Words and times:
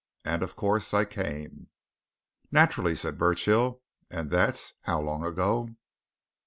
And, 0.25 0.41
of 0.41 0.55
course, 0.55 0.95
I 0.95 1.05
came." 1.05 1.67
"Naturally," 2.51 2.95
said 2.95 3.19
Burchill. 3.19 3.83
"And 4.09 4.31
that's 4.31 4.73
how 4.81 4.99
long 4.99 5.23
ago?" 5.23 5.75